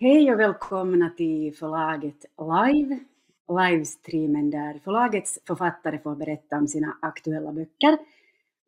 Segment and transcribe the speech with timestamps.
[0.00, 2.98] Hej och välkomna till förlaget Live,
[3.48, 7.98] livestreamen där förlagets författare får berätta om sina aktuella böcker.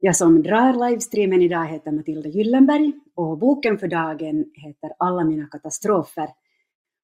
[0.00, 5.46] Jag som drar livestreamen idag heter Matilda Gyllenberg och boken för dagen heter Alla mina
[5.46, 6.28] katastrofer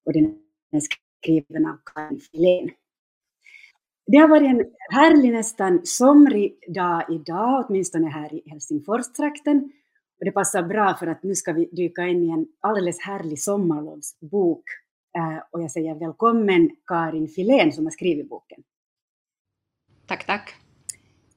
[0.05, 0.35] och den
[0.71, 0.81] är
[1.19, 2.69] skriven av Karin Filén.
[4.07, 9.71] Det har varit en härlig, nästan somrig dag idag, åtminstone här i Helsingforstrakten.
[10.19, 13.39] Och det passar bra för att nu ska vi dyka in i en alldeles härlig
[13.39, 14.63] sommarlovsbok.
[15.17, 18.63] Eh, och jag säger välkommen Karin Filén som har skrivit boken.
[20.07, 20.55] Tack, tack.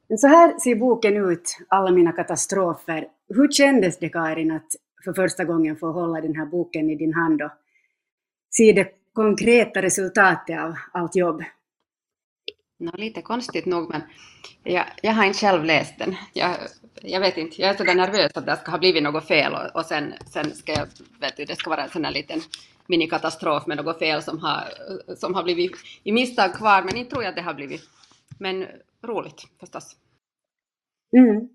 [0.08, 3.08] Men så här ser boken ut, Alla mina katastrofer.
[3.28, 4.66] Hur kändes det Karin att
[5.04, 7.50] för första gången få hålla den här boken i din hand och
[8.50, 11.42] se det konkreta resultatet av allt jobb?
[12.80, 14.00] No, lite konstigt nog, men
[14.62, 16.16] jag, jag har inte själv läst den.
[16.32, 16.56] Jag,
[17.02, 19.76] jag vet inte, jag är så nervös att det ska ha blivit något fel och,
[19.80, 20.86] och sen, sen ska jag,
[21.20, 22.40] vet du, det ska vara en sån här liten
[22.86, 24.64] minikatastrof med något fel som har,
[25.16, 25.72] som har blivit
[26.02, 27.82] i misstag kvar, men inte tror jag att det har blivit.
[28.38, 28.66] Men
[29.06, 29.96] roligt förstås.
[31.16, 31.48] Mm.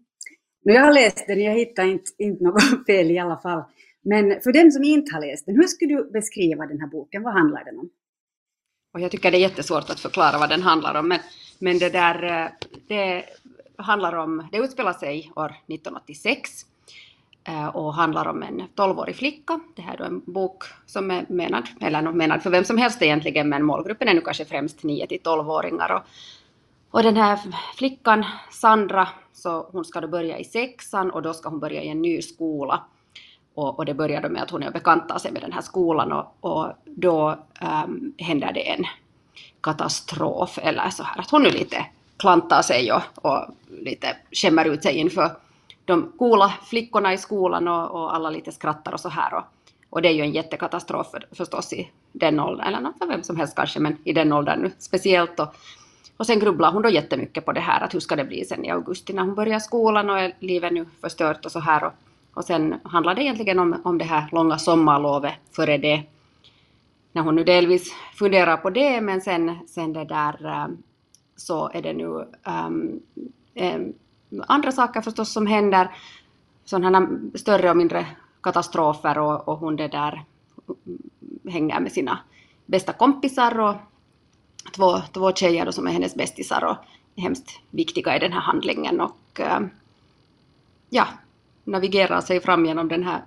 [0.64, 3.64] Jag har läst den, jag hittar inte, inte något fel i alla fall.
[4.02, 7.24] Men för den som inte har läst den, hur skulle du beskriva den här boken?
[7.24, 7.90] Vad handlar den om?
[8.96, 11.20] Och jag tycker det är jättesvårt att förklara vad den handlar om, men,
[11.60, 12.48] men det där, eh,
[12.88, 13.24] det
[13.78, 16.66] handlar om, det utspelar sig år 1986
[17.48, 19.60] eh, och handlar om en 12-årig flicka.
[19.76, 23.50] Det här är en bok som är menad, eller menad för vem som helst egentligen,
[23.50, 25.92] men målgruppen är nu kanske främst 9 till 12-åringar.
[25.92, 26.02] Och,
[26.92, 27.40] och den här
[27.78, 31.88] flickan, Sandra, så hon ska då börja i sexan och då ska hon börja i
[31.88, 32.84] en ny skola.
[33.56, 36.12] Och, och det börjar då med att hon är bekantar sig med den här skolan
[36.12, 38.86] och, och då um, händer det en
[39.62, 41.86] katastrof eller så här att hon nu lite
[42.18, 43.46] klantar sig och, och
[43.82, 45.32] lite skämmer ut sig inför
[45.86, 49.34] de coola flickorna i skolan och, och alla lite skrattar och så här.
[49.34, 49.44] Och,
[49.90, 53.38] och det är ju en jättekatastrof för, förstås i den åldern, eller för vem som
[53.38, 55.40] helst kanske, men i den åldern nu speciellt.
[55.40, 55.56] Och,
[56.18, 58.66] och sen grubblar hon då jättemycket på det här, att hur ska det bli sen
[58.66, 61.84] i augusti när hon börjar skolan och är livet nu förstört och så här.
[61.84, 61.94] Och,
[62.36, 66.04] och sen handlar det egentligen om, om det här långa sommarlovet före det.
[67.12, 70.68] När hon nu delvis funderar på det, men sen, sen det där eh,
[71.36, 73.00] så är det nu um,
[73.54, 73.94] um,
[74.48, 75.90] andra saker förstås som händer.
[76.66, 78.06] Sådana större och mindre
[78.42, 80.24] katastrofer och, och hon det där
[81.50, 82.20] hänger med sina
[82.66, 83.76] bästa kompisar och
[84.76, 86.78] två, två tjejer som är hennes bästisar och
[87.16, 89.70] är hemskt viktiga i den här handlingen och ehm,
[90.90, 91.08] ja,
[91.66, 93.22] navigerar sig fram genom den här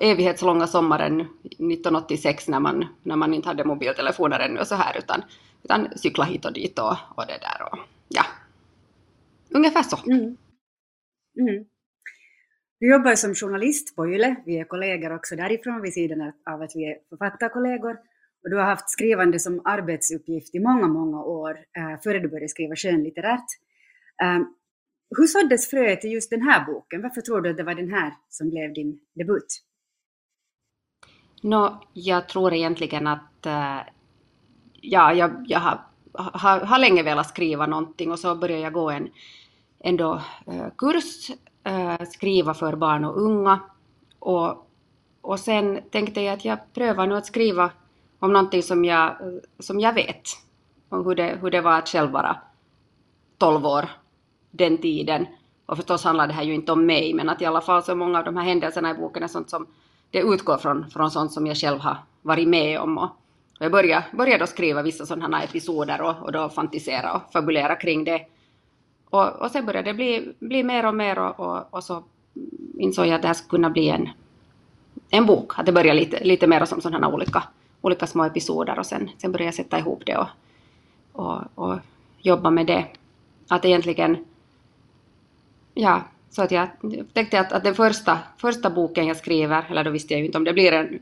[0.00, 5.22] evighetslånga sommaren 1986 när man, när man inte hade mobiltelefoner ännu och så här utan,
[5.62, 7.78] utan cykla hit och dit och, och det där och
[8.08, 8.22] ja,
[9.50, 9.96] ungefär så.
[10.06, 10.36] Mm.
[11.40, 11.64] Mm.
[12.80, 16.72] Du jobbar som journalist på YLE, vi är kollegor också därifrån vid sidan av att
[16.74, 17.96] vi är författarkollegor.
[18.44, 22.48] Och du har haft skrivande som arbetsuppgift i många, många år eh, före du började
[22.48, 23.46] skriva skönlitterärt.
[24.22, 24.40] Eh,
[25.16, 27.02] hur såddes fröet i just den här boken?
[27.02, 29.62] Varför tror du att det var den här som blev din debut?
[31.42, 33.80] No, jag tror egentligen att uh,
[34.72, 35.80] ja, jag, jag har,
[36.12, 39.08] har, har, länge velat skriva någonting och så började jag gå en
[39.80, 41.30] ändå, uh, eh, kurs,
[41.68, 43.60] uh, skriva för barn och unga.
[44.18, 44.68] Och,
[45.20, 47.70] och sen tänkte jag att jag prövar nu att skriva
[48.18, 49.16] om någonting som jag,
[49.58, 50.22] som jag vet.
[50.88, 52.36] Om hur det, hur det var att själv vara
[53.38, 53.88] 12 år
[54.50, 55.26] den tiden.
[55.66, 57.94] Och förstås handlar det här ju inte om mig, men att i alla fall så
[57.94, 59.66] många av de här händelserna i boken är sånt som
[60.10, 62.98] det utgår från, från sånt som jag själv har varit med om.
[62.98, 63.10] Och,
[63.58, 68.04] jag började, började då skriva vissa sådana episoder och, och då fantisera och fabulera kring
[68.04, 68.20] det.
[69.10, 72.04] Och, och sen började det bli, bli mer och mer och, och, och så
[72.78, 74.08] insåg jag att det här skulle kunna bli en,
[75.10, 75.58] en bok.
[75.58, 77.42] Att det började lite, lite mer som sådana olika,
[77.80, 80.28] olika små episoder och sen, sen började jag sätta ihop det och,
[81.12, 81.78] och, och
[82.18, 82.86] jobba med det.
[83.48, 84.24] Att egentligen
[85.78, 86.68] ja, så att jag
[87.12, 90.38] tänkte att, att den första, första boken jag skriver, eller då visste jag ju inte
[90.38, 90.98] om det blir en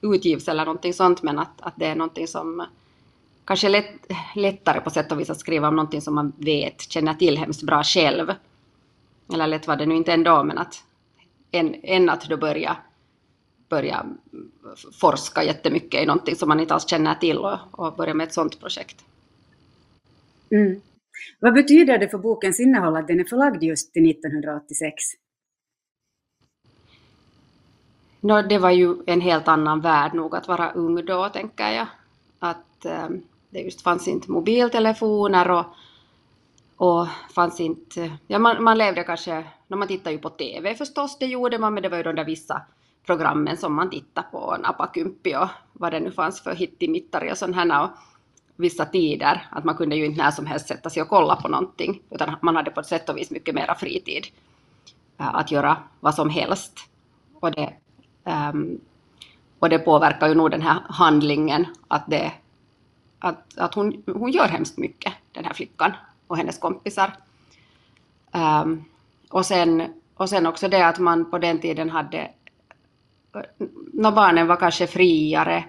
[0.00, 2.66] utgivelse eller någonting sånt, men att, att det är någonting som
[3.44, 6.80] kanske är lätt, lättare på sätt och vis att skriva om någonting som man vet,
[6.80, 8.32] känner till hemskt bra själv.
[9.32, 10.84] Eller lätt var det nu inte ändå, men att
[11.50, 12.76] än, än att då börja,
[13.68, 14.06] börja
[14.92, 18.34] forska jättemycket i någonting som man inte alls känner till och, och börja med ett
[18.34, 19.04] sånt projekt.
[20.50, 20.80] Mm.
[21.40, 25.02] Vad betyder det för bokens innehåll att den är förlagd just till 1986?
[28.20, 31.86] No, det var ju en helt annan värld nog att vara ung då, tänker jag.
[32.38, 33.08] Att eh,
[33.50, 35.64] det just fanns inte mobiltelefoner och,
[36.76, 38.10] och fanns inte...
[38.26, 39.44] Ja, man, man levde kanske...
[39.68, 42.14] No, man tittade ju på TV förstås, det gjorde man, men det var ju de
[42.14, 42.62] där vissa,
[43.06, 47.74] programmen som man tittade på, Napakymppi och vad det nu fanns för hittimittare och sådana
[47.74, 47.84] här.
[47.84, 47.90] Och
[48.56, 51.48] vissa tider, att man kunde ju inte när som helst sätta sig och kolla på
[51.48, 54.26] någonting, utan man hade på ett sätt och vis mycket mera fritid
[55.18, 56.80] eh, att göra vad som helst.
[57.40, 57.72] Och det,
[58.24, 58.80] um,
[59.58, 62.32] och det påverkar ju nog den här handlingen, att, det,
[63.18, 65.92] att, att hon, hon gör hemskt mycket, den här flickan
[66.26, 67.16] och hennes kompisar.
[68.32, 68.84] Um,
[69.30, 69.82] och, sen,
[70.14, 72.18] och sen också det att man på den tiden hade
[73.34, 75.64] eh, när barnen var kanske friare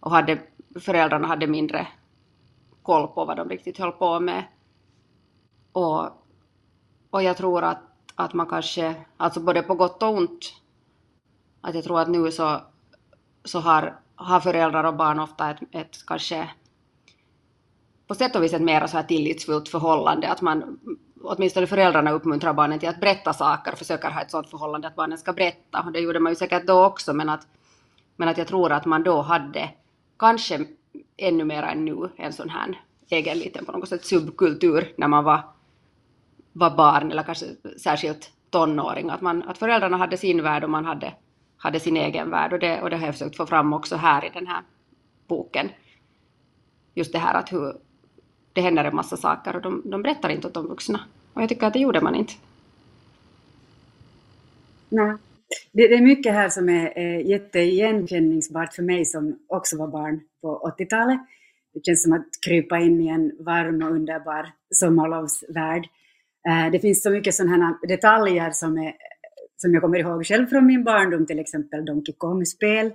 [0.00, 0.38] och hade,
[0.80, 1.86] föräldrarna hade mindre
[2.82, 4.44] koll på vad de riktigt höll på med.
[5.72, 6.02] Och,
[7.10, 7.82] och jag tror att,
[8.14, 10.54] att man kanske, alltså både på gott och ont,
[11.60, 12.60] att jag tror att nu så,
[13.44, 16.50] så har, har föräldrar och barn ofta ett, ett kanske
[18.06, 20.78] på sätt och vis ett mer så här tillitsfullt förhållande, att man
[21.22, 24.96] åtminstone föräldrarna uppmuntrar barnen till att berätta saker och försöker ha ett sådant förhållande att
[24.96, 25.82] barnen ska berätta.
[25.86, 27.46] Och det gjorde man ju säkert då också, men att,
[28.16, 29.70] men att jag tror att man då hade
[30.18, 30.66] kanske
[31.16, 35.24] ännu mer än nu en sån här egen liten på något sätt subkultur när man
[35.24, 35.40] var,
[36.52, 37.46] var barn eller kanske
[37.78, 39.10] särskilt tonåring.
[39.10, 41.14] Att, man, att föräldrarna hade sin värld och man hade,
[41.56, 44.24] hade sin egen värld och det, och det har jag försökt få fram också här
[44.24, 44.62] i den här
[45.26, 45.68] boken.
[46.94, 47.76] Just det här att hur,
[48.52, 51.00] det händer en massa saker och de, de berättar inte åt de vuxna.
[51.32, 52.32] Och jag tycker att det gjorde man inte.
[54.88, 55.16] Nej.
[55.72, 60.20] Det, det är mycket här som är, är jätteigenkänningsbart för mig som också var barn
[60.40, 61.20] på 80-talet.
[61.74, 65.88] Det känns som att krypa in i en varm och underbar sommarlovsvärld.
[66.48, 68.94] Eh, det finns så mycket sådana detaljer som, är,
[69.56, 72.92] som jag kommer ihåg själv från min barndom, till exempel Donkey Kong-spel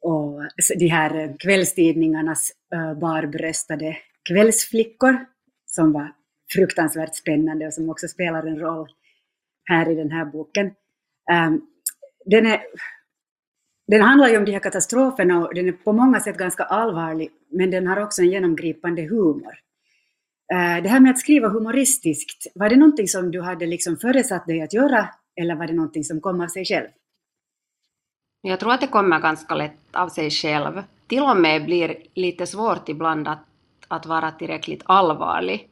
[0.00, 0.42] och
[0.78, 3.96] de här eh, kvällstidningarnas eh, barbröstade
[4.28, 5.26] kvällsflickor
[5.66, 6.12] som var
[6.52, 8.88] fruktansvärt spännande och som också spelar en roll
[9.64, 10.70] här i den här boken.
[11.32, 11.60] Ehm,
[12.24, 12.60] den, är,
[13.86, 17.30] den handlar ju om de här katastroferna och den är på många sätt ganska allvarlig,
[17.50, 19.54] men den har också en genomgripande humor.
[20.54, 24.46] Ehm, det här med att skriva humoristiskt, var det någonting som du hade liksom föresatt
[24.46, 25.08] dig att göra
[25.40, 26.88] eller var det någonting som kom av sig själv?
[28.42, 30.82] Jag tror att det kommer ganska lätt av sig själv.
[31.06, 33.48] Till och med blir lite svårt ibland att
[33.88, 35.68] att vara tillräckligt allvarlig.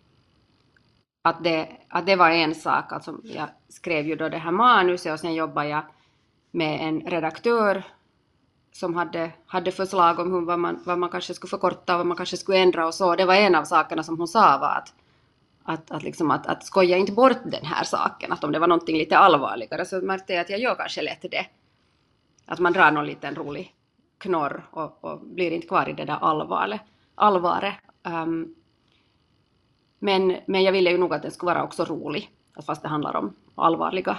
[1.27, 5.13] Att det, att det var en sak, alltså jag skrev ju då det här manuset
[5.13, 5.83] och sen jobbade jag
[6.51, 7.83] med en redaktör
[8.73, 12.07] som hade, hade förslag om hur, vad, man, vad man kanske skulle förkorta och vad
[12.07, 13.17] man kanske skulle ändra och så.
[13.17, 14.95] Det var en av sakerna som hon sa var att,
[15.65, 18.69] att, att, liksom att, att skoja inte bort den här saken, att om det var
[18.69, 21.47] någonting lite allvarligare så märkte jag att jag gör kanske lätt det.
[22.47, 23.75] Att man drar någon liten rolig
[24.19, 26.81] knorr och, och blir inte kvar i det där allvaret.
[27.15, 27.75] allvaret.
[28.03, 28.55] Um,
[29.99, 32.31] men, men jag ville ju nog att den skulle vara också rolig,
[32.67, 34.19] fast det handlar om allvarliga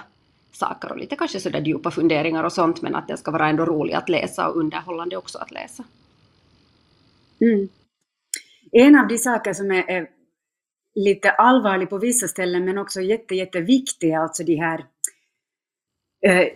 [0.51, 3.65] saker och lite kanske sådär djupa funderingar och sånt, men att den ska vara ändå
[3.65, 5.83] rolig att läsa och underhållande också att läsa.
[7.41, 7.69] Mm.
[8.71, 10.09] En av de saker som är, är,
[10.95, 14.85] lite allvarlig på vissa ställen men också jätte, jätteviktig, alltså de här
[16.25, 16.47] eh,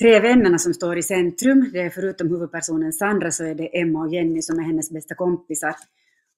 [0.00, 1.70] tre vännerna som står i centrum.
[1.72, 5.14] Det är förutom huvudpersonen Sandra så är det Emma och Jenny som är hennes bästa
[5.14, 5.74] kompisar.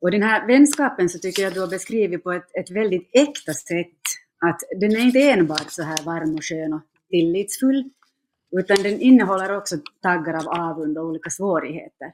[0.03, 3.55] Och den här vänskapen så tycker jag du har beskrivit på ett, ett väldigt äkta
[3.55, 4.01] sätt.
[4.39, 7.91] Att den är inte enbart så här varm och skön och tillitsfull,
[8.59, 12.13] utan den innehåller också taggar av avund och olika svårigheter.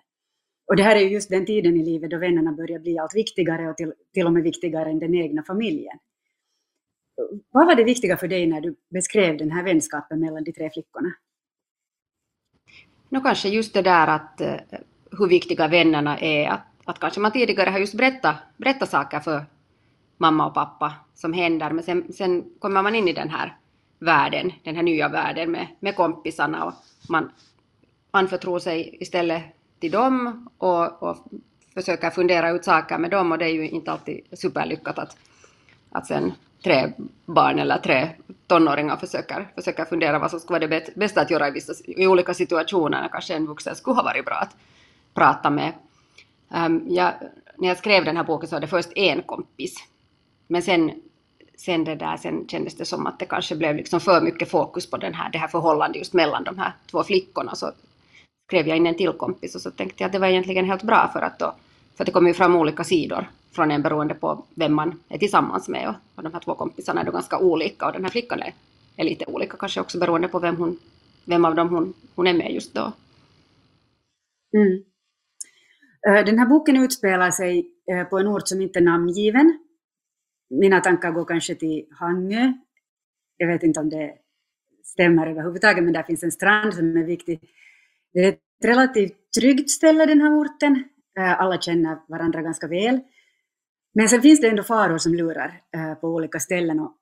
[0.66, 3.68] Och det här är just den tiden i livet då vännerna börjar bli allt viktigare
[3.68, 5.98] och till, till och med viktigare än den egna familjen.
[7.50, 10.70] Vad var det viktiga för dig när du beskrev den här vänskapen mellan de tre
[10.70, 11.12] flickorna?
[13.08, 14.54] Nå, kanske just det där att eh,
[15.18, 19.44] hur viktiga vännerna är, att att kanske man tidigare har just berättat, berättat saker för
[20.16, 23.56] mamma och pappa som händer, men sen, sen kommer man in i den här
[23.98, 26.72] världen, den här nya världen med, med kompisarna och
[27.08, 27.30] man
[28.10, 29.42] anförtror sig istället
[29.80, 31.16] till dem och, och
[31.74, 35.16] försöker fundera ut saker med dem och det är ju inte alltid superlyckat att,
[35.90, 36.32] att sen
[36.64, 36.92] tre
[37.26, 38.08] barn eller tre
[38.46, 42.06] tonåringar försöker, försöker fundera vad som skulle vara det bästa att göra i, vissa, i
[42.06, 43.08] olika situationer.
[43.12, 44.56] Kanske en vuxen skulle ha varit bra att
[45.14, 45.72] prata med
[46.50, 47.12] Ehm, jag,
[47.56, 49.74] när jag skrev den här boken så var det först en kompis.
[50.46, 50.92] Men sen,
[51.56, 54.90] sen, det där, sen kändes det som att det kanske blev liksom för mycket fokus
[54.90, 57.54] på den här, det här förhållandet just mellan de här två flickorna.
[57.54, 57.72] Så
[58.48, 60.82] skrev jag in en till kompis och så tänkte jag att det var egentligen helt
[60.82, 61.54] bra för att, då,
[61.96, 65.18] för att det kommer ju fram olika sidor från en beroende på vem man är
[65.18, 65.88] tillsammans med.
[65.88, 68.52] Och, och de här två kompisarna är då ganska olika och den här flickan är,
[68.96, 70.78] är lite olika kanske också beroende på vem, hon,
[71.24, 72.92] vem av dem hon, hon är med just då.
[74.54, 74.84] Mm.
[76.08, 77.70] Den här boken utspelar sig
[78.10, 79.58] på en ort som inte är namngiven.
[80.50, 82.52] Mina tankar går kanske till Hangö.
[83.36, 84.14] Jag vet inte om det
[84.84, 87.40] stämmer överhuvudtaget, men där finns en strand som är viktig.
[88.12, 90.84] Det är ett relativt tryggt ställe den här orten.
[91.18, 93.00] Alla känner varandra ganska väl.
[93.94, 95.62] Men sen finns det ändå faror som lurar
[96.00, 96.80] på olika ställen.
[96.80, 96.96] Och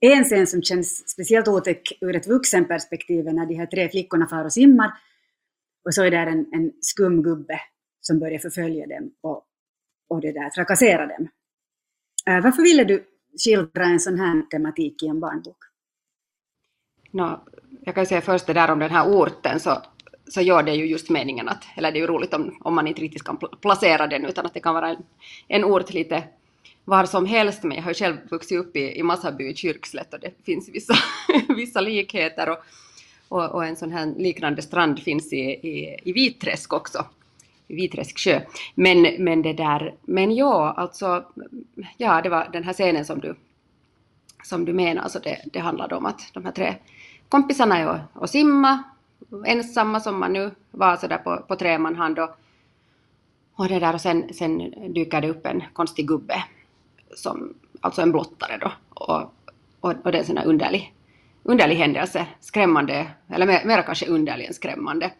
[0.00, 4.26] en scen som känns speciellt otäck ur ett vuxenperspektiv är när de här tre flickorna
[4.26, 4.92] far och simmar
[5.84, 7.60] och så är där en, en skum gubbe
[8.00, 9.44] som börjar förfölja dem och,
[10.08, 11.28] och det där, trakassera dem.
[12.26, 13.04] Äh, varför ville du
[13.44, 15.56] skildra en sån här tematik i en barnbok?
[17.10, 17.40] No,
[17.80, 19.82] jag kan säga först det där om den här orten, så,
[20.28, 22.86] så gör det ju just meningen att, eller det är ju roligt om, om man
[22.86, 25.02] inte riktigt kan placera den, utan att det kan vara en,
[25.48, 26.24] en ort lite
[26.84, 30.14] var som helst, men jag har ju själv vuxit upp i, i Massaby i Kyrkslätt
[30.14, 30.94] och det finns vissa,
[31.56, 32.58] vissa likheter och,
[33.28, 37.06] och, och, en sån här liknande strand finns i, i, i Vitträsk också,
[37.74, 38.40] Viträsk sjö.
[38.74, 41.24] Men, men det där, men ja, alltså,
[41.96, 43.34] ja, det var den här scenen som du,
[44.44, 46.74] som du menar, alltså det, det handlade om att de här tre
[47.28, 48.82] kompisarna är och, och simma,
[49.46, 52.30] ensamma som man nu var sådär på, på tre man hand och,
[53.54, 56.44] och det där och sen, sen dyker det upp en konstig gubbe
[57.14, 59.22] som, alltså en blottare då och,
[59.80, 60.94] och, och det är en sån här underlig
[61.42, 65.12] underlig händelse, skrämmande, eller mer, mer kanske underlig än skrämmande.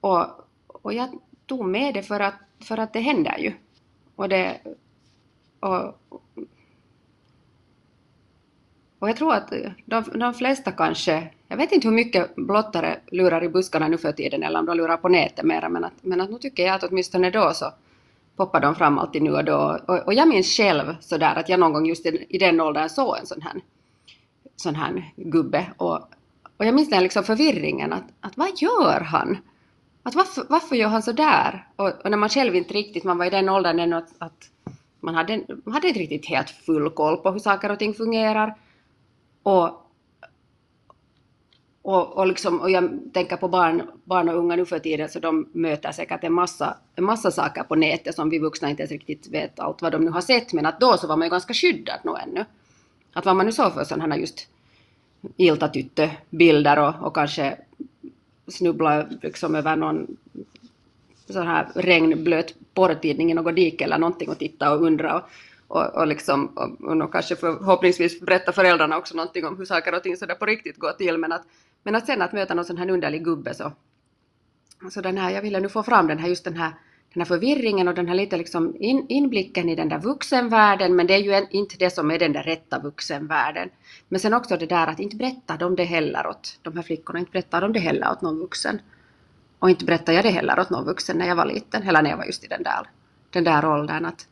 [0.00, 0.26] Och,
[0.66, 1.08] och jag
[1.46, 3.52] tog med det för att, för att det händer ju.
[4.16, 4.60] Och det...
[5.60, 5.98] Och,
[8.98, 9.52] och jag tror att
[9.84, 14.12] de, de flesta kanske, jag vet inte hur mycket blottare lurar i buskarna nu för
[14.12, 16.74] tiden eller om de lurar på nätet mera, men att, men att nu tycker jag
[16.74, 17.72] att åtminstone då så
[18.36, 19.80] poppar de fram alltid nu och då.
[19.86, 22.88] Och, och jag minns själv sådär att jag någon gång just i, i den åldern
[22.88, 23.52] såg en sån här
[24.56, 25.66] sån här gubbe.
[25.76, 26.00] Och,
[26.56, 29.38] och jag minns den liksom förvirringen att, att vad gör han?
[30.06, 31.68] Att varför, varför gör han så där?
[31.76, 34.50] Och, och, när man själv inte riktigt, man var i den åldern ännu att, att
[35.00, 38.54] man, hade, man hade inte riktigt helt full koll på hur saker och ting fungerar.
[39.42, 39.64] Och,
[41.82, 45.18] och, och, liksom, och jag tänker på barn, barn och unga nu för tiden så
[45.18, 48.92] de möter säkert en massa, en massa saker på nätet som vi vuxna inte ens
[48.92, 51.30] riktigt vet allt vad de nu har sett men att då så var man ju
[51.30, 52.44] ganska skyddad nog ännu.
[53.12, 54.48] Att vad man nu såg för sådana här just
[55.36, 57.58] iltatyttöbilder och, och kanske
[58.48, 60.16] snubbla liksom över någon
[61.28, 65.28] sån här regnblöt porrtidning i något dike eller någonting och titta och undra och,
[65.68, 70.02] och, och, liksom, och, och kanske förhoppningsvis berätta föräldrarna också någonting om hur saker och
[70.02, 71.18] ting sådär på riktigt går till.
[71.18, 71.42] Men att,
[71.82, 73.72] men att sen att möta någon sån här underlig gubbe så,
[74.90, 76.72] så den här, jag ville nu få fram den här just den här
[77.14, 81.06] den här förvirringen och den här lite liksom in, inblicken i den där vuxenvärlden, men
[81.06, 83.70] det är ju en, inte det som är den där rätta vuxenvärlden.
[84.08, 87.18] Men sen också det där att inte berätta de det heller åt de här flickorna,
[87.18, 88.80] inte berätta de det heller åt någon vuxen.
[89.58, 92.10] Och inte berättade jag det heller åt någon vuxen när jag var liten, eller när
[92.10, 92.90] jag var just i den där,
[93.30, 94.04] den där åldern.
[94.04, 94.28] Att,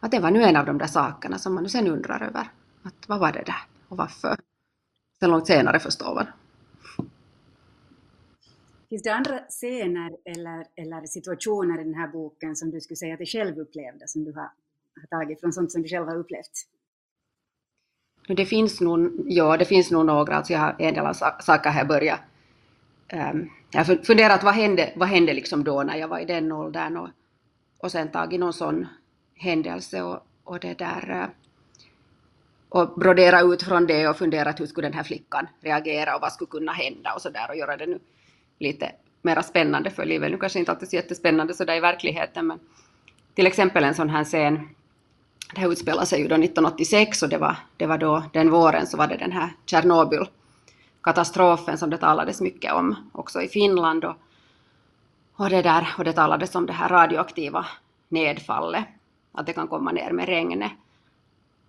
[0.00, 2.48] att det var nu en av de där sakerna som man nu sen undrar över.
[2.82, 4.36] Att vad var det där och varför?
[5.20, 6.26] Sen långt senare förstår man.
[8.88, 13.14] Finns det andra scener eller, eller situationer i den här boken som du skulle säga
[13.14, 14.50] att du själv upplevde, som du har,
[15.00, 16.52] har tagit från sånt som du själv har upplevt?
[18.28, 21.70] Det finns nog, ja, det finns nog några, alltså jag har en del av saker
[21.70, 22.20] här börjat
[23.12, 26.24] um, ehm, jag har funderat vad hände, vad hände liksom då när jag var i
[26.24, 26.96] den åldern?
[26.96, 27.08] Och,
[27.78, 28.86] och sen tagit någon sån
[29.34, 31.28] händelse och, och det där eh,
[32.68, 36.32] och brodera ut från det och funderat hur skulle den här flickan reagera och vad
[36.32, 37.98] skulle kunna hända och så där och göra det nu
[38.58, 40.30] lite mera spännande för livet.
[40.30, 42.58] Nu kanske inte alltid så jättespännande sådär i verkligheten, men
[43.34, 44.68] till exempel en sån här scen,
[45.54, 48.86] det här utspelar sig ju då 1986 och det var, det var då den våren
[48.86, 54.16] så var det den här Tjernobyl-katastrofen som det talades mycket om också i Finland och,
[55.36, 57.66] och det där, och det talades om det här radioaktiva
[58.08, 58.84] nedfallet,
[59.32, 60.72] att det kan komma ner med regnet.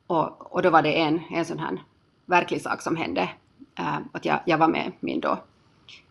[0.08, 1.84] Och, och då var det en, en sån här
[2.26, 3.30] verklig sak som hände,
[3.80, 5.38] äh, att jag, jag var med min då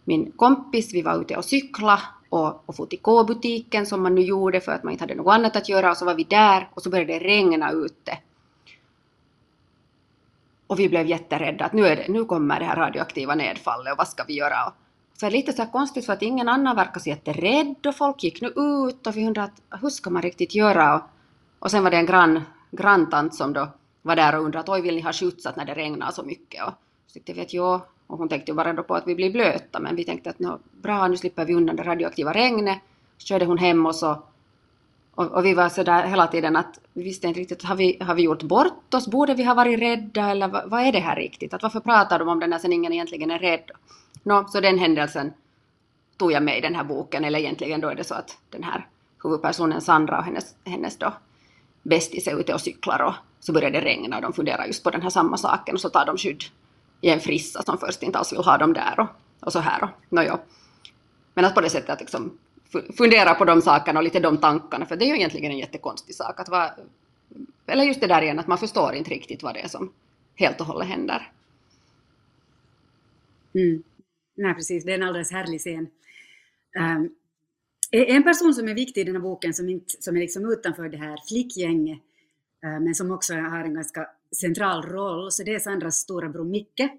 [0.05, 4.21] min kompis, vi var ute och cykla och, och for till K-butiken som man nu
[4.21, 6.69] gjorde för att man inte hade något annat att göra och så var vi där
[6.75, 8.19] och så började det regna ute.
[10.67, 13.99] Och vi blev jätterädda att nu, är det, nu kommer det här radioaktiva nedfallet och
[13.99, 14.73] vad ska vi göra?
[15.21, 17.97] Så det är lite så här konstigt för att ingen annan verkar så jätterädd och
[17.97, 20.95] folk gick nu ut och vi undrade att hur ska man riktigt göra?
[20.95, 21.03] Och,
[21.59, 23.69] och sen var det en grann, granntant som då
[24.03, 26.65] var där och undrade att oj vill ni ha skjutsat när det regnar så mycket?
[26.65, 26.73] Och
[27.07, 29.33] så tyckte vi att jo, och hon tänkte ju bara då på att vi blir
[29.33, 32.79] blöta, men vi tänkte att bra, nu slipper vi undan det radioaktiva regnet.
[33.19, 34.23] Så körde hon hem och så
[35.19, 37.99] och, och, vi var så där hela tiden att vi visste inte riktigt, har vi,
[38.01, 39.09] har vi gjort bort oss?
[39.09, 41.55] Borde vi ha varit rädda eller vad, vad är det här riktigt?
[41.55, 43.71] Att varför pratar de om det när sen ingen egentligen är rädd?
[44.23, 45.33] Nå, så den händelsen
[46.17, 48.63] tog jag med i den här boken, eller egentligen då är det så att den
[48.63, 48.87] här
[49.23, 51.13] huvudpersonen Sandra och hennes, hennes då
[51.83, 54.91] bästis är ute och cyklar och så börjar det regna och de funderar just på
[54.91, 56.45] den här samma saken och så tar de skydd
[57.01, 59.09] i en frissa som först inte alls vill ha dem där och,
[59.41, 59.83] och så här.
[59.85, 60.41] Och, no, ja.
[61.35, 62.39] Men att på det sättet att liksom
[62.97, 66.15] fundera på de sakerna och lite de tankarna, för det är ju egentligen en jättekonstig
[66.15, 66.41] sak.
[66.41, 66.71] Att va,
[67.67, 69.93] eller just det där igen, att man förstår inte riktigt vad det är som
[70.35, 71.33] helt och hållet händer.
[73.55, 73.83] Mm.
[74.37, 74.85] Nej, precis.
[74.85, 75.89] Det är en alldeles härlig scen.
[76.79, 77.15] Um,
[77.91, 80.89] en person som är viktig i den här boken, som, inte, som är liksom utanför
[80.89, 81.99] det här flickgänget,
[82.65, 84.07] uh, men som också har en ganska
[84.37, 86.91] central roll, så det är Sandras stora bror Micke.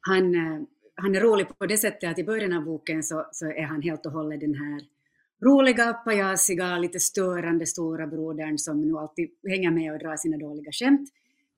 [0.00, 0.62] Han, eh,
[0.94, 3.82] han är rolig på det sättet att i början av boken så, så är han
[3.82, 4.80] helt och hållet den här
[5.44, 10.72] roliga, pajasiga, lite störande stora brodern som nu alltid hänger med och drar sina dåliga
[10.72, 11.08] skämt.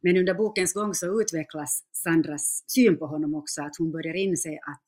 [0.00, 4.50] Men under bokens gång så utvecklas Sandras syn på honom också, att hon börjar inse
[4.50, 4.84] att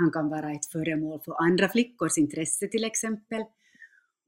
[0.00, 3.44] han kan vara ett föremål för andra flickors intresse till exempel.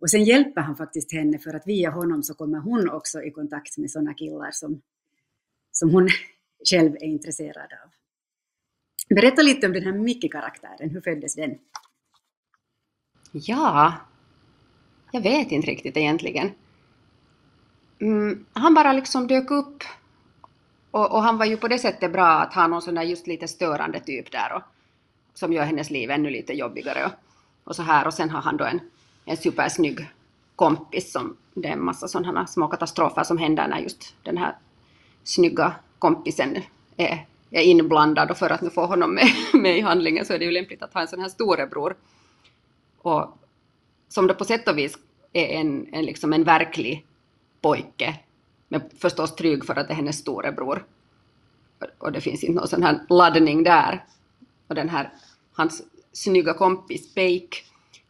[0.03, 3.31] Och sen hjälper han faktiskt henne för att via honom så kommer hon också i
[3.31, 4.83] kontakt med sådana killar som,
[5.73, 6.09] som hon
[6.71, 7.91] själv är intresserad av.
[9.15, 11.59] Berätta lite om den här Micke-karaktären, hur föddes den?
[13.33, 13.95] Ja,
[15.13, 16.51] jag vet inte riktigt egentligen.
[18.01, 19.83] Mm, han bara liksom dök upp
[20.91, 23.27] och, och, han var ju på det sättet bra att ha någon sån där just
[23.27, 24.63] lite störande typ där och,
[25.35, 27.13] som gör hennes liv ännu lite jobbigare och,
[27.65, 28.81] och så här och sen har han då en,
[29.25, 30.07] en supersnygg
[30.57, 34.57] kompis som det är en massa sådana små katastrofer som händer när just den här
[35.25, 36.57] snygga kompisen
[36.97, 40.39] är, är inblandad och för att nu få honom med, med i handlingen så är
[40.39, 41.97] det ju lämpligt att ha en sån här storebror.
[42.99, 43.39] Och
[44.09, 44.99] som då på sätt och vis
[45.33, 47.07] är en, en, liksom en verklig
[47.61, 48.21] pojke
[48.69, 50.87] men förstås trygg för att det är hennes storebror.
[51.99, 54.05] Och det finns inte någon sån här laddning där.
[54.67, 55.13] Och den här,
[55.53, 57.57] hans snygga kompis Bake,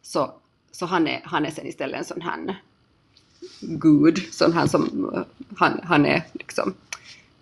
[0.01, 0.33] så,
[0.73, 2.55] så han, är, han är sen istället en sån här
[3.61, 5.21] gud, sån här som, eh,
[5.57, 6.73] han, han är liksom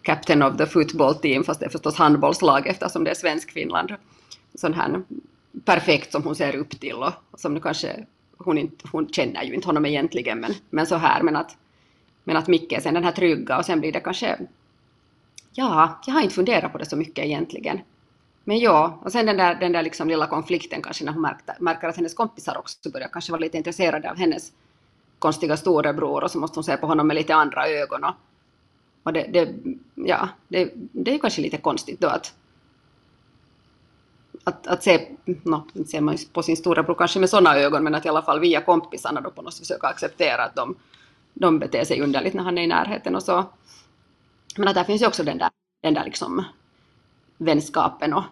[0.01, 3.93] captain of the football team, fast det är förstås handbollslag eftersom det är svensk Finland.
[4.55, 5.01] Sån här
[5.65, 8.06] perfekt som hon ser upp till och, som nu kanske,
[8.38, 11.58] hon, inte, hon känner ju inte honom egentligen, men, men så här, men att
[12.23, 14.39] men att Micke är sen den här trygga och sen blir det kanske...
[15.53, 17.79] Ja, jag har inte funderat på det så mycket egentligen.
[18.43, 21.56] Men ja, och sen den där, den där liksom lilla konflikten kanske när hon märkte,
[21.60, 24.51] märker att hennes kompisar också börjar kanske vara lite intresserade av hennes
[25.19, 28.04] konstiga storebror och så måste hon se på honom med lite andra ögon.
[28.04, 28.13] Och,
[29.04, 29.54] och det, det,
[29.95, 32.34] ja, det, det är kanske lite konstigt då att,
[34.43, 37.95] att, att se, no, inte ser man på sin storebror kanske med sådana ögon, men
[37.95, 40.75] att i alla fall via kompisarna då på något sätt försöka acceptera att de
[41.34, 43.45] de beter sig underligt när han är i närheten och så.
[44.58, 45.49] Men att där finns ju också den där,
[45.84, 46.45] den där liksom
[47.41, 48.23] vänskapen och,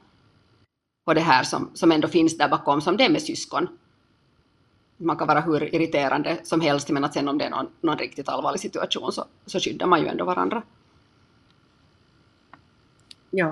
[1.05, 3.67] och det här som, som ändå finns där bakom, som det är med syskon.
[4.97, 7.97] Man kan vara hur irriterande som helst, men att sen om det är någon, någon
[7.97, 10.63] riktigt allvarlig situation så, så skyddar man ju ändå varandra.
[13.31, 13.49] Ja,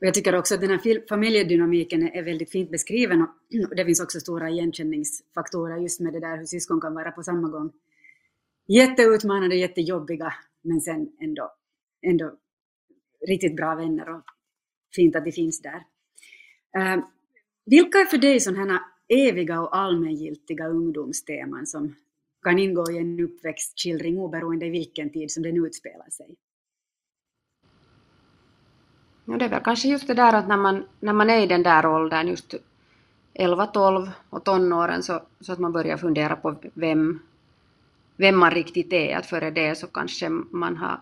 [0.00, 4.00] och jag tycker också att den här familjedynamiken är väldigt fint beskriven och det finns
[4.00, 7.72] också stora igenkänningsfaktorer just med det där hur syskon kan vara på samma gång
[8.68, 11.52] jätteutmanande, jättejobbiga, men sen ändå,
[12.02, 12.32] ändå
[13.28, 14.22] riktigt bra vänner och
[14.96, 15.82] fint att det finns där.
[16.78, 17.04] Uh,
[17.66, 21.94] vilka är för dig sådana eviga och allmängiltiga ungdomsteman som
[22.42, 26.36] kan ingå i en uppväxtskildring oberoende i vilken tid som den utspelar sig?
[29.24, 31.46] Ja, det är väl kanske just det där att när man, när man är i
[31.46, 32.54] den där åldern, just
[33.34, 37.20] 11, 12 och tonåren, så, så att man börjar fundera på vem,
[38.16, 39.16] vem man riktigt är.
[39.16, 41.00] Att före det så kanske man har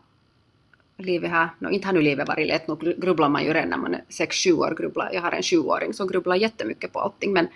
[0.97, 3.77] livet har, no, inte har nu livet varit lätt, nog grubblar man ju redan när
[3.77, 4.75] man är 6-7 år.
[4.79, 5.11] Grubblar.
[5.13, 7.33] Jag har en 7-åring som grubblar jättemycket på allting.
[7.33, 7.49] Men,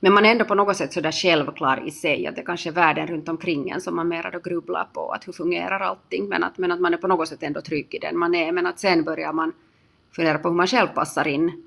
[0.00, 2.72] men man är ändå på något sätt sådär självklar i sig, att det kanske är
[2.72, 6.44] världen runt omkring en som man mera då grubblar på, att hur fungerar allting, men
[6.44, 8.66] att, men att man är på något sätt ändå trygg i den man är, men
[8.66, 9.52] att sen börjar man
[10.12, 11.62] fundera på hur man själv passar in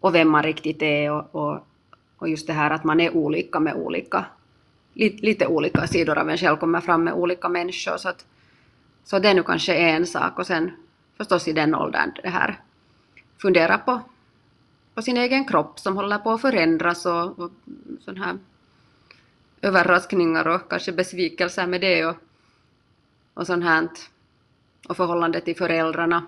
[0.00, 1.66] och vem man riktigt är och, och,
[2.16, 4.24] och just det här att man är olika med olika
[4.94, 7.96] lite, lite olika sidor av en själv kommer fram med olika människor.
[7.96, 8.26] Så, att,
[9.06, 10.38] så det nu kanske är en sak.
[10.38, 10.70] Och sen
[11.16, 12.60] förstås i den åldern det här
[13.42, 14.00] fundera på,
[14.94, 17.50] på sin egen kropp som håller på att förändras och, och
[18.00, 18.38] sån här
[19.60, 22.16] överraskningar och kanske besvikelser med det och,
[23.34, 23.88] och sånt här.
[24.88, 26.26] Och förhållandet till föräldrarna.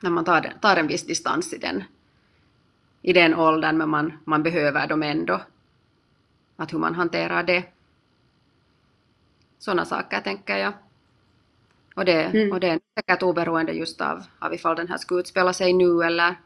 [0.00, 1.84] När man tar, tar en viss distans i den,
[3.02, 5.40] i den åldern men man, man behöver dem ändå
[6.56, 7.64] att hur man hanterar det.
[9.58, 10.72] Sådana saker tänker jag.
[11.98, 12.52] Och det, mm.
[12.52, 16.02] och det är säkert oberoende just av, av ifall den här skulle utspela sig nu
[16.02, 16.36] eller,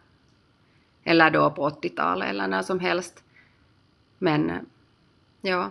[1.04, 3.24] eller då på 80-talet eller när som helst.
[4.18, 4.52] Men
[5.40, 5.70] ja,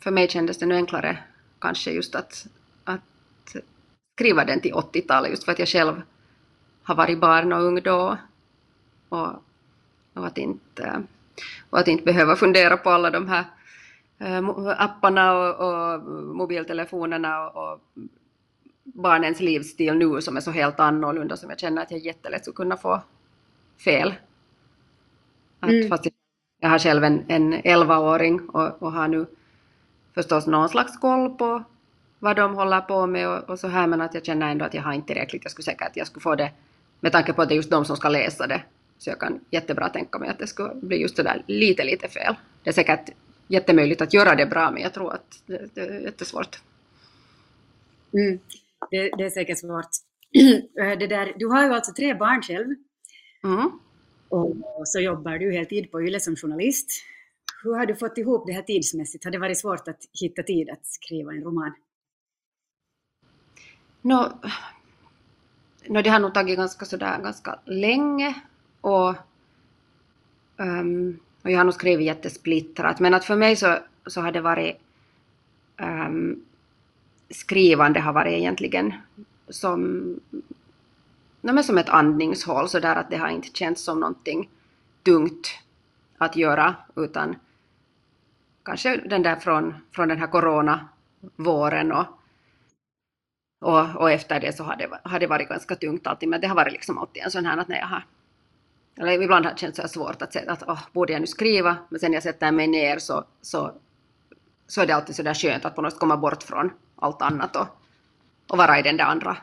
[0.00, 1.18] för mig kändes det nu enklare
[1.58, 2.46] kanske just att,
[2.84, 3.56] att
[4.14, 6.02] skriva den till 80-talet just för att jag själv
[6.82, 8.18] har varit barn och ung då.
[9.08, 9.28] Och,
[10.14, 11.02] och, att, inte,
[11.70, 13.44] och att inte behöva fundera på alla de här
[14.76, 16.02] apparna och, och
[16.36, 17.80] mobiltelefonerna och, och
[18.84, 22.54] barnens livsstil nu som är så helt annorlunda som jag känner att jag jättelätt skulle
[22.54, 23.02] kunna få
[23.84, 24.14] fel.
[25.60, 25.88] Att mm.
[25.88, 26.06] fast
[26.60, 29.26] jag har själv en, en 11-åring och, och har nu
[30.14, 31.64] förstås någon slags koll på
[32.18, 34.74] vad de håller på med och, och, så här men att jag känner ändå att
[34.74, 35.44] jag har inte tillräckligt.
[35.44, 36.52] Jag skulle säkert att jag skulle få det
[37.00, 38.62] med tanke på att det är just de som ska läsa det.
[38.98, 42.34] Så jag kan jättebra tänka mig att det skulle bli just sådär lite, lite fel.
[42.62, 43.10] Det är säkert
[43.48, 46.60] jättemöjligt att göra det bra men jag tror att det, det är jättesvårt.
[48.12, 48.38] Mm.
[48.90, 49.90] Det, det, är säkert svårt.
[50.74, 52.66] det där, du har ju alltså tre barn själv.
[53.44, 53.70] Mm.
[54.28, 56.90] Och så jobbar du heltid på YLE som journalist.
[57.62, 59.24] Hur har du fått ihop det här tidsmässigt?
[59.24, 61.72] Har det varit svårt att hitta tid att skriva en roman?
[64.02, 64.32] No,
[65.86, 68.34] no, det har nog tagit ganska, sådär, ganska länge
[68.80, 69.14] och,
[70.56, 73.00] um, och jag har nog skrivit jättesplittrat.
[73.00, 74.76] Men att för mig så, så har det varit
[75.80, 76.44] um,
[77.30, 78.94] skrivande har varit egentligen
[79.48, 79.80] som,
[81.40, 84.48] no, men som ett andningshål så där att det har inte känts som någonting
[85.02, 85.48] tungt
[86.18, 87.36] att göra utan
[88.62, 92.06] kanske den där från, från den här coronavåren och,
[93.60, 96.46] och, och efter det så har det, har det varit ganska tungt alltid men det
[96.46, 98.04] har varit liksom alltid en sån här att när jag har
[99.00, 101.76] eller ibland har det känts så svårt att säga att oh, borde jag nu skriva?
[101.88, 103.72] Men sen jag sätter mig ner så, så,
[104.66, 107.22] så är det alltid så där skönt att på något sätt komma bort från allt
[107.22, 107.66] annat och,
[108.48, 109.36] och vara i den där andra,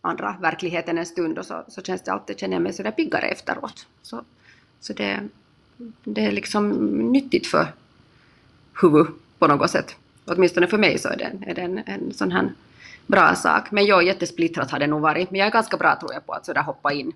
[0.00, 3.26] andra verkligheten en stund och så, så känns det alltid, känner jag mig sådär piggare
[3.26, 3.86] efteråt.
[4.02, 4.24] Så,
[4.80, 5.28] så det,
[6.04, 6.68] det är liksom
[7.12, 7.66] nyttigt för
[8.82, 9.96] huvudet på något sätt.
[10.24, 12.52] Åtminstone för mig så är det, är det en, en sån här
[13.06, 13.70] bra sak.
[13.70, 15.30] Men jag jättesplittrat har det nog varit.
[15.30, 17.12] Men jag är ganska bra tror jag på att sådär hoppa in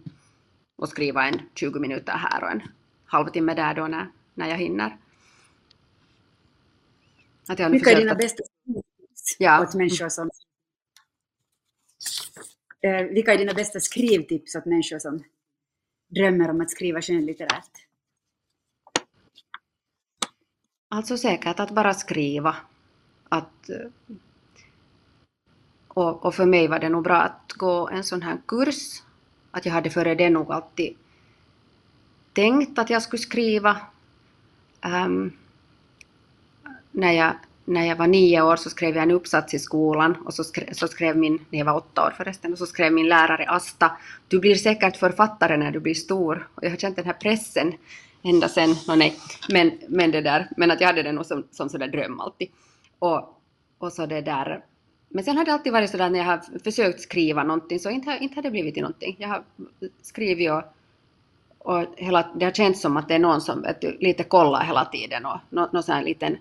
[0.76, 2.62] och skriva en 20 minuter här och en
[3.06, 4.96] halvtimme där då när, när jag hinner.
[7.48, 8.42] Att jag Vilka är dina bästa
[9.38, 9.62] ja.
[9.62, 10.30] åt människor som...
[12.82, 15.24] Eh, vilka är dina bästa skrivtips åt människor som
[16.08, 17.86] drömmer om att skriva skönlitterärt?
[20.88, 22.56] Alltså säkert att bara skriva.
[23.28, 24.14] Att, eh,
[25.88, 29.02] och, och, för mig var det nog bra att gå en sån här kurs.
[29.50, 30.96] Att jag hade före det nog alltid
[32.32, 33.76] tänkt att jag skulle skriva.
[34.84, 35.36] Um,
[36.90, 37.34] när jag
[37.70, 40.72] när jag var nio år så skrev jag en uppsats i skolan och så skrev,
[40.72, 43.92] så skrev min, när jag var åtta år förresten, och så skrev min lärare Asta,
[44.28, 46.48] du blir säkert författare när du blir stor.
[46.54, 47.72] Och jag har känt den här pressen
[48.22, 49.16] ända sen, no, nej,
[49.48, 52.48] men, men det där, men att jag hade den nog som, som sådär dröm alltid.
[52.98, 53.40] Och,
[53.78, 54.64] och så det där,
[55.08, 58.18] men sen har det alltid varit sådär när jag har försökt skriva någonting så inte,
[58.20, 59.16] inte har det blivit till någonting.
[59.18, 59.42] Jag har
[60.02, 60.62] skrivit och,
[61.58, 64.84] och hela, det har känts som att det är någon som vet lite kollar hela
[64.84, 66.36] tiden och någon, någon sån här liten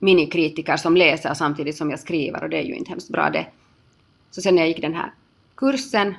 [0.00, 3.46] minikritiker som läser samtidigt som jag skriver och det är ju inte hemskt bra det.
[4.30, 5.12] Så sen när jag gick den här
[5.54, 6.14] kursen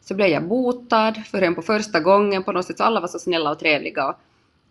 [0.00, 3.18] så blev jag botad förrän på första gången på något sätt, så alla var så
[3.18, 4.14] snälla och trevliga och,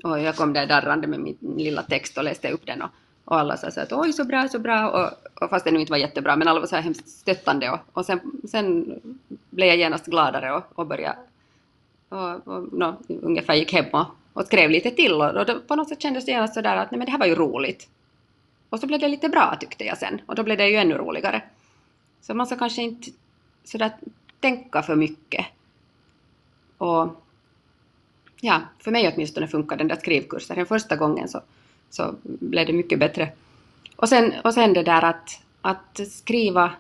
[0.04, 2.90] och jag kom där darrande med min lilla text och läste upp den och,
[3.26, 5.80] och alla sa så att oj så bra, så bra och, och fast det nu
[5.80, 8.20] inte var jättebra men alla var så här hemskt stöttande och, och sen,
[8.52, 9.00] sen
[9.50, 11.18] blev jag genast gladare och, och började
[12.10, 15.90] och, och no, ungefär gick hem och, och skrev lite till och, och på något
[15.90, 17.88] sätt kändes det genast sådär att nej men det här var ju roligt
[18.72, 20.94] och så blev det lite bra tyckte jag sen och då blev det ju ännu
[20.98, 21.42] roligare.
[22.22, 23.12] Så man ska kanske inte
[23.64, 23.92] sådär
[24.40, 25.46] tänka för mycket.
[26.78, 27.22] Och
[28.42, 30.56] ja, för mig åtminstone funkar den där skrivkursen.
[30.56, 31.42] Den första gången så,
[31.90, 33.32] så blev det mycket bättre.
[33.96, 36.72] Och sen, och sen det där att, att skriva,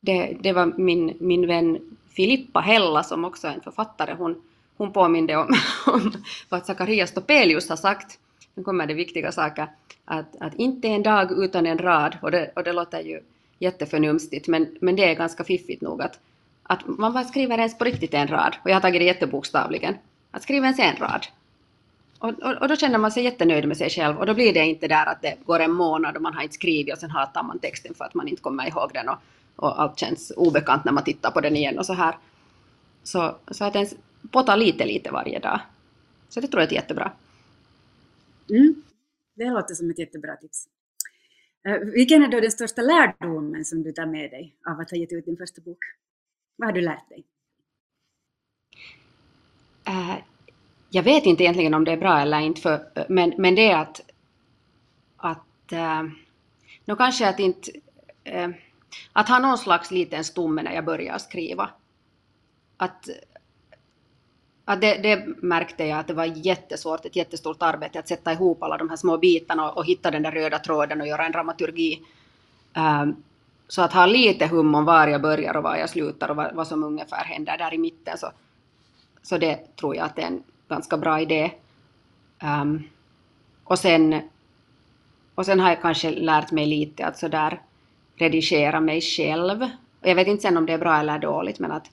[0.00, 4.42] det, det var min, min vän Filippa Hella som också är en författare, hon,
[4.76, 5.54] hon påminde om,
[5.86, 6.12] om
[6.48, 8.18] vad Zacharias Topelius har sagt.
[8.54, 9.68] Nu kommer det viktiga saker
[10.04, 13.20] att, att inte en dag utan en rad, och det, och det låter ju
[13.58, 16.18] jätteförnumstigt, men, men det är ganska fiffigt nog att,
[16.62, 19.94] att man bara skriver ens på riktigt en rad, och jag har tagit det jättebokstavligen,
[20.30, 21.26] att skriva ens en rad.
[22.18, 24.64] Och, och, och, då känner man sig jättenöjd med sig själv och då blir det
[24.64, 27.42] inte där att det går en månad och man har inte skrivit och sen hatar
[27.42, 29.16] man texten för att man inte kommer ihåg den och,
[29.56, 32.14] och allt känns obekant när man tittar på den igen och så här.
[33.02, 33.94] Så, så att ens
[34.30, 35.60] potta lite, lite varje dag.
[36.28, 37.12] Så det tror jag är jättebra.
[38.50, 38.82] Mm.
[39.34, 40.68] Det låter som ett jättebra tips.
[41.68, 44.96] Eh, vilken är då den största lärdomen som du tar med dig av att ha
[44.96, 45.78] gett ut din första bok?
[46.56, 47.24] Vad har du lärt dig?
[49.88, 50.16] Uh,
[50.90, 53.76] jag vet inte egentligen om det är bra eller inte, för, men, men det är
[53.76, 54.00] att,
[55.16, 56.10] att uh,
[56.84, 57.70] nu kanske att inte,
[58.34, 58.48] uh,
[59.12, 61.70] att ha någon slags liten stomme när jag börjar skriva.
[62.76, 63.08] att,
[64.66, 68.62] Ja, det, det, märkte jag att det var jättesvårt, ett jättestort arbete att sätta ihop
[68.62, 71.32] alla de här små bitarna och, och hitta den där röda tråden och göra en
[71.32, 72.00] dramaturgi.
[72.76, 73.16] Um,
[73.68, 76.54] så att ha lite hum om var jag börjar och var jag slutar och vad,
[76.54, 78.30] vad som ungefär händer där i mitten så,
[79.22, 81.50] så det tror jag att det är en ganska bra idé.
[82.42, 82.84] Um,
[83.64, 84.20] och, sen,
[85.34, 87.60] och sen har jag kanske lärt mig lite att sådär
[88.16, 89.62] redigera mig själv.
[90.00, 91.90] Och jag vet inte sen om det är bra eller dåligt men att,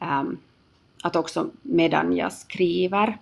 [0.00, 0.38] um,
[1.02, 3.18] att också medan jag skriver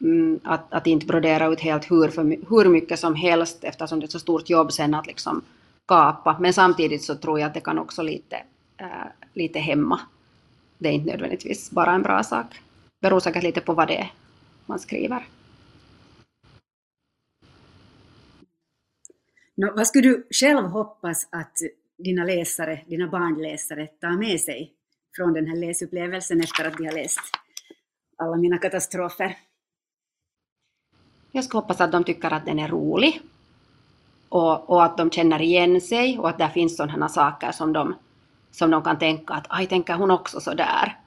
[0.00, 4.06] mm, att, att inte brodera ut helt hur, för, hur mycket som helst eftersom det
[4.06, 5.42] är så stort jobb sen att liksom
[5.88, 6.36] kapa.
[6.40, 8.36] Men samtidigt så tror jag att det kan också lite,
[8.76, 8.86] äh,
[9.34, 10.00] lite hämma.
[10.78, 12.46] Det är inte nödvändigtvis bara en bra sak.
[12.50, 14.12] Det Beror säkert lite på vad det är
[14.66, 15.26] man skriver.
[19.54, 21.58] No, vad skulle du själv hoppas att
[21.98, 24.74] dina läsare, dina barnläsare tar med sig
[25.20, 27.20] från den här läsupplevelsen efter att de har läst
[28.16, 29.36] alla mina katastrofer?
[31.32, 33.20] Jag skulle hoppas att de tycker att den är rolig
[34.28, 37.94] och, och att de känner igen sig och att det finns sådana saker som de,
[38.50, 40.98] som de kan tänka att aj, tänker hon också så där?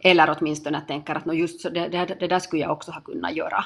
[0.00, 3.00] Eller åtminstone att tänker att just så, det, det, det där skulle jag också ha
[3.00, 3.64] kunnat göra.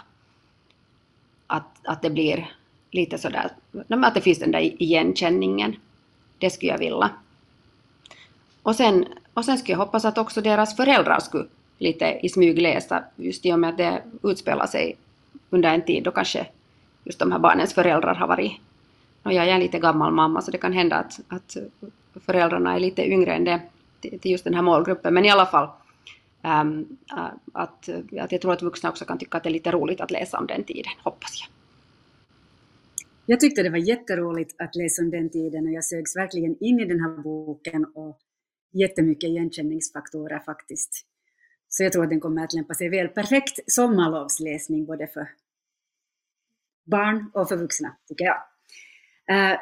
[1.46, 2.52] Att, att det blir
[2.90, 3.50] lite sådär,
[3.88, 5.76] att det finns den där igenkänningen.
[6.38, 7.10] Det skulle jag vilja.
[8.62, 11.46] Och sen, och sen skulle jag hoppas att också deras föräldrar skulle
[11.78, 14.96] lite i smyg läsa, just i och med att det utspelar sig
[15.50, 16.46] under en tid då kanske
[17.04, 18.52] just de här barnens föräldrar har varit...
[19.22, 21.56] Och jag är en lite gammal mamma så det kan hända att, att
[22.26, 23.60] föräldrarna är lite yngre än det
[24.00, 25.14] till just den här målgruppen.
[25.14, 25.68] Men i alla fall
[26.42, 26.96] um,
[27.52, 30.10] att, att jag tror att vuxna också kan tycka att det är lite roligt att
[30.10, 31.48] läsa om den tiden, hoppas jag.
[33.26, 36.80] Jag tyckte det var jätteroligt att läsa om den tiden och jag sögs verkligen in
[36.80, 38.18] i den här boken och
[38.72, 41.06] jättemycket igenkänningsfaktorer faktiskt.
[41.68, 43.08] Så jag tror att den kommer att lämpa sig väl.
[43.08, 45.28] Perfekt sommarlovsläsning både för
[46.84, 48.36] barn och för vuxna, tycker jag.
[49.30, 49.58] Uh,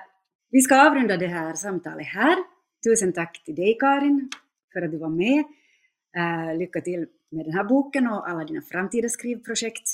[0.50, 2.36] vi ska avrunda det här samtalet här.
[2.84, 4.30] Tusen tack till dig Karin
[4.72, 5.44] för att du var med.
[6.16, 9.88] Uh, lycka till med den här boken och alla dina framtida skrivprojekt.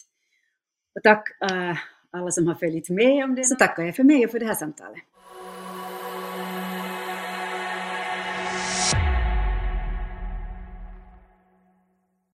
[0.95, 1.77] Och tack uh,
[2.11, 3.45] alla som har följt med om det.
[3.45, 5.03] Så tackar jag för mig och för det här samtalet.